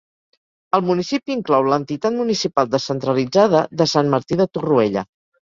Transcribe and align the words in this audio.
El 0.77 0.83
municipi 0.87 1.33
inclou 1.39 1.67
l'entitat 1.71 2.15
municipal 2.21 2.73
descentralitzada 2.77 3.63
de 3.83 3.89
Sant 3.93 4.11
Martí 4.17 4.43
de 4.43 4.51
Torroella. 4.55 5.07